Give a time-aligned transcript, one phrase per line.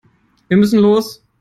[0.47, 1.21] Wir müssen los.